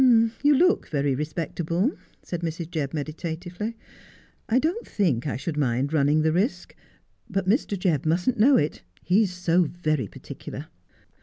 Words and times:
'You 0.43 0.55
look 0.55 0.87
very 0.87 1.13
respectable,' 1.13 1.91
said 2.23 2.41
Mrs. 2.41 2.71
Jebb 2.71 2.91
meditatively.' 2.91 3.77
I 4.49 4.57
don't 4.57 4.87
think 4.87 5.27
I 5.27 5.35
should 5.37 5.57
mind 5.57 5.93
running 5.93 6.23
the 6.23 6.31
risk. 6.33 6.73
But 7.29 7.47
Mr. 7.47 7.77
Jebb 7.77 8.07
mustn't 8.07 8.39
know 8.39 8.57
it. 8.57 8.81
He's 9.03 9.31
so 9.31 9.65
very 9.65 10.07
particular.' 10.07 10.65